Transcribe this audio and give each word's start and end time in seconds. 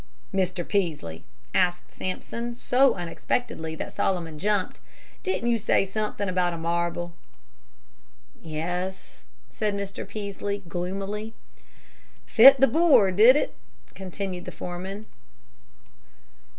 "Mr. 0.33 0.67
Peaslee," 0.67 1.23
asked 1.53 1.91
Sampson, 1.91 2.55
so 2.55 2.95
unexpectedly 2.95 3.75
that 3.75 3.93
Solomon 3.93 4.39
jumped, 4.39 4.79
"didn't 5.21 5.51
you 5.51 5.59
say 5.59 5.85
something 5.85 6.27
about 6.27 6.53
a 6.53 6.57
marble?" 6.57 7.13
"Yes," 8.41 9.21
said 9.51 9.75
Mr. 9.75 10.07
Peaslee, 10.07 10.63
gloomily. 10.67 11.35
"Fit 12.25 12.59
the 12.59 12.65
bore, 12.65 13.11
did 13.11 13.35
it?" 13.35 13.53
continued 13.93 14.45
the 14.45 14.51
foreman. 14.51 15.05